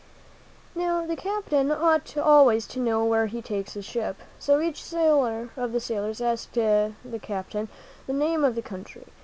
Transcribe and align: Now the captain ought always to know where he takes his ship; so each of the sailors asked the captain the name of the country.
Now 0.73 1.05
the 1.05 1.15
captain 1.15 1.69
ought 1.71 2.17
always 2.17 2.65
to 2.65 2.79
know 2.79 3.05
where 3.05 3.27
he 3.27 3.39
takes 3.39 3.73
his 3.75 3.85
ship; 3.85 4.15
so 4.39 4.59
each 4.59 4.81
of 4.91 5.71
the 5.73 5.79
sailors 5.79 6.19
asked 6.21 6.53
the 6.53 6.95
captain 7.21 7.69
the 8.07 8.13
name 8.13 8.43
of 8.43 8.55
the 8.55 8.63
country. 8.63 9.05